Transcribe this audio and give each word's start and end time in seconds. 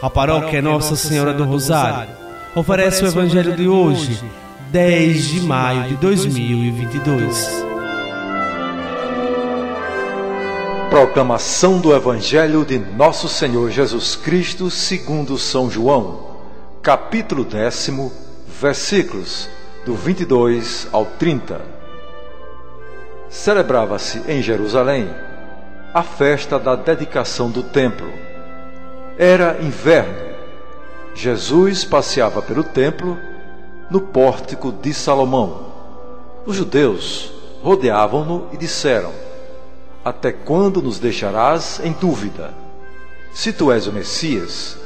A 0.00 0.08
paróquia 0.08 0.62
Nossa 0.62 0.94
Senhora 0.94 1.34
do 1.34 1.42
Rosário 1.42 2.14
oferece 2.54 3.02
o 3.02 3.08
Evangelho 3.08 3.56
de 3.56 3.66
hoje, 3.66 4.22
10 4.70 5.24
de 5.24 5.40
maio 5.40 5.88
de 5.88 5.96
2022. 5.96 7.64
Proclamação 10.88 11.80
do 11.80 11.92
Evangelho 11.92 12.64
de 12.64 12.78
Nosso 12.78 13.28
Senhor 13.28 13.72
Jesus 13.72 14.14
Cristo 14.14 14.70
segundo 14.70 15.36
São 15.36 15.68
João, 15.68 16.36
capítulo 16.80 17.44
décimo, 17.44 18.12
versículos 18.46 19.48
do 19.84 19.96
22 19.96 20.86
ao 20.92 21.06
30. 21.06 21.60
Celebrava-se 23.28 24.22
em 24.28 24.40
Jerusalém 24.40 25.10
a 25.92 26.04
festa 26.04 26.56
da 26.56 26.76
dedicação 26.76 27.50
do 27.50 27.64
templo 27.64 28.27
era 29.18 29.58
inverno. 29.60 30.28
Jesus 31.12 31.84
passeava 31.84 32.40
pelo 32.40 32.62
templo, 32.62 33.18
no 33.90 34.00
pórtico 34.00 34.70
de 34.70 34.94
Salomão. 34.94 35.66
Os 36.46 36.54
judeus 36.54 37.32
rodeavam-no 37.60 38.46
e 38.52 38.56
disseram: 38.56 39.12
Até 40.04 40.30
quando 40.30 40.80
nos 40.80 41.00
deixarás 41.00 41.80
em 41.82 41.92
dúvida? 41.92 42.54
Se 43.32 43.52
tu 43.52 43.72
és 43.72 43.88
o 43.88 43.92
Messias, 43.92 44.78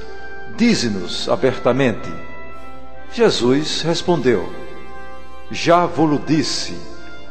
dize-nos 0.56 1.28
abertamente. 1.28 2.10
Jesus 3.12 3.82
respondeu: 3.82 4.50
Já 5.50 5.84
vou-lo 5.84 6.18
disse, 6.18 6.74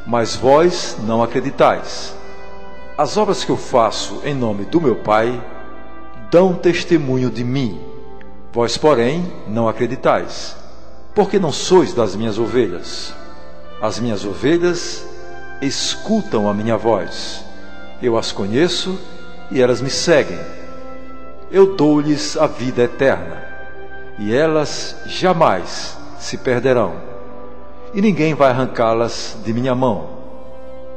mas 0.06 0.36
vós 0.36 0.98
não 1.04 1.24
acreditais. 1.24 2.16
As 2.96 3.18
obras 3.18 3.44
que 3.44 3.50
eu 3.50 3.58
faço 3.58 4.22
em 4.24 4.36
nome 4.36 4.66
do 4.66 4.80
meu 4.80 4.98
Pai, 4.98 5.42
dão 6.32 6.54
testemunho 6.54 7.30
de 7.30 7.44
mim. 7.44 7.80
Vós, 8.54 8.78
porém, 8.78 9.32
não 9.48 9.68
acreditais, 9.68 10.56
porque 11.14 11.38
não 11.38 11.52
sois 11.52 11.94
das 11.94 12.16
minhas 12.16 12.40
ovelhas. 12.40 13.14
As 13.82 14.00
minhas 14.00 14.24
ovelhas 14.24 15.06
escutam 15.62 16.50
a 16.50 16.54
minha 16.54 16.78
voz. 16.78 17.44
Eu 18.02 18.18
as 18.18 18.32
conheço 18.32 18.98
e 19.52 19.62
elas 19.62 19.82
me 19.82 19.90
seguem. 19.90 20.40
Eu 21.52 21.76
dou-lhes 21.76 22.38
a 22.38 22.48
vida 22.48 22.84
eterna, 22.84 23.44
e 24.18 24.34
elas 24.34 24.96
jamais 25.06 25.98
se 26.18 26.38
perderão, 26.38 26.94
e 27.94 28.02
ninguém 28.02 28.34
vai 28.34 28.52
arrancá-las 28.52 29.36
de 29.44 29.52
minha 29.52 29.76
mão. 29.76 30.22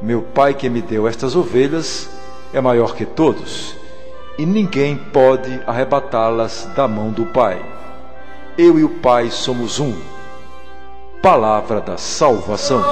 Meu 0.00 0.22
Pai 0.22 0.54
que 0.54 0.70
me 0.70 0.80
deu 0.80 1.08
estas 1.08 1.34
ovelhas 1.34 2.08
é 2.52 2.60
maior 2.60 2.94
que 2.94 3.04
todos 3.04 3.74
e 4.38 4.44
ninguém 4.44 4.96
pode 4.96 5.60
arrebatá-las 5.66 6.68
da 6.74 6.88
mão 6.88 7.10
do 7.10 7.26
Pai. 7.26 7.64
Eu 8.58 8.78
e 8.78 8.84
o 8.84 8.88
Pai 8.88 9.30
somos 9.30 9.78
um. 9.78 9.94
Palavra 11.22 11.80
da 11.80 11.96
salvação. 11.96 12.84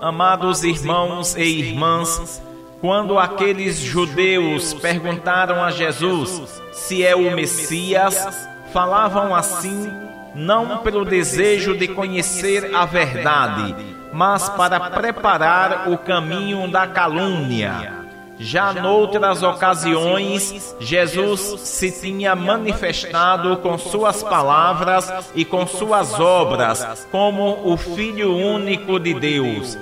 Amados 0.00 0.64
irmãos 0.64 1.36
e 1.36 1.42
irmãs, 1.42 2.42
quando 2.80 3.18
aqueles 3.18 3.76
judeus 3.78 4.72
perguntaram 4.72 5.62
a 5.62 5.70
Jesus 5.70 6.62
se 6.72 7.04
é 7.04 7.14
o 7.14 7.34
Messias, 7.34 8.48
falavam 8.72 9.34
assim 9.34 9.90
não 10.34 10.78
pelo 10.78 11.04
desejo 11.04 11.76
de 11.76 11.88
conhecer 11.88 12.74
a 12.74 12.86
verdade, 12.86 13.74
mas 14.12 14.48
para 14.48 14.78
preparar 14.90 15.88
o 15.90 15.98
caminho 15.98 16.68
da 16.68 16.86
calúnia. 16.86 17.98
Já 18.40 18.72
noutras 18.72 19.42
ocasiões, 19.42 20.76
Jesus 20.78 21.60
se 21.60 21.90
tinha 21.90 22.36
manifestado 22.36 23.56
com 23.56 23.76
suas 23.76 24.22
palavras 24.22 25.12
e 25.34 25.44
com 25.44 25.66
suas 25.66 26.18
obras 26.20 27.06
como 27.10 27.60
o 27.64 27.76
Filho 27.76 28.36
único 28.36 29.00
de 29.00 29.14
Deus. 29.14 29.76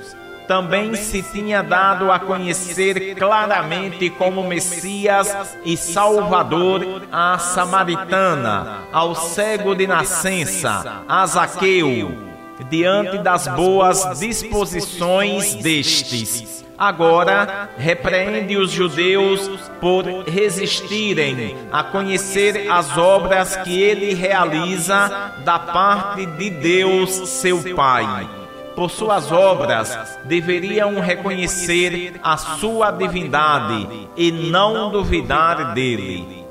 Também 0.49 0.95
se 0.95 1.23
tinha 1.23 1.61
dado 1.61 2.11
a 2.11 2.19
conhecer 2.19 3.15
claramente 3.17 4.09
como 4.09 4.45
Messias 4.45 5.59
e 5.65 5.77
Salvador 5.77 7.03
à 7.12 7.37
Samaritana, 7.37 8.84
ao 8.93 9.15
cego 9.15 9.75
de 9.75 9.87
nascença, 9.87 11.03
a 11.09 11.27
Zaqueu 11.27 12.25
diante 12.65 13.19
das 13.19 13.47
boas 13.49 14.19
disposições 14.19 15.55
destes. 15.56 16.65
Agora, 16.78 17.71
repreende 17.78 18.56
os 18.56 18.71
judeus 18.71 19.49
por 19.81 20.05
resistirem 20.28 21.56
a 21.72 21.83
conhecer 21.83 22.71
as 22.71 22.99
obras 22.99 23.56
que 23.56 23.81
ele 23.81 24.12
realiza 24.15 25.33
da 25.43 25.59
parte 25.59 26.27
de 26.27 26.50
Deus, 26.50 27.11
seu 27.28 27.75
Pai. 27.75 28.28
Por 28.75 28.91
suas 28.91 29.33
obras, 29.33 30.19
deveriam 30.25 31.00
reconhecer 31.00 32.21
a 32.23 32.37
sua 32.37 32.91
divindade 32.91 33.88
e 34.15 34.31
não 34.31 34.91
duvidar 34.91 35.73
dele. 35.73 36.46